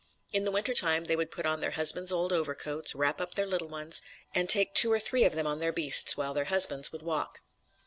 In 0.33 0.45
the 0.45 0.51
winter 0.51 0.73
time 0.73 1.03
they 1.03 1.15
would 1.15 1.29
put 1.29 1.45
on 1.45 1.59
their 1.59 1.69
husbands' 1.77 2.11
old 2.11 2.33
overcoats, 2.33 2.95
wrap 2.95 3.21
up 3.21 3.35
their 3.35 3.45
little 3.45 3.67
ones, 3.67 4.01
and 4.33 4.49
take 4.49 4.73
two 4.73 4.91
or 4.91 4.99
three 4.99 5.25
of 5.25 5.35
them 5.35 5.45
on 5.45 5.59
their 5.59 5.71
beasts, 5.71 6.17
while 6.17 6.33
their 6.33 6.45
husbands 6.45 6.91
would 6.91 7.03
walk. 7.03 7.41